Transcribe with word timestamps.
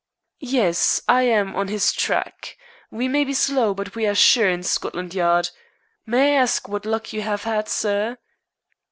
"Yes. 0.39 1.03
I 1.07 1.27
am 1.29 1.55
on 1.55 1.67
his 1.67 1.93
track. 1.93 2.57
We 2.89 3.07
may 3.07 3.23
be 3.23 3.35
slow, 3.35 3.75
but 3.75 3.93
we 3.93 4.07
are 4.07 4.15
sure 4.15 4.49
in 4.49 4.63
Scotland 4.63 5.13
Yard. 5.13 5.51
May 6.07 6.37
I 6.37 6.41
ask 6.41 6.67
what 6.67 6.87
luck 6.87 7.13
you 7.13 7.21
have 7.21 7.43
had, 7.43 7.69
sir?" 7.69 8.17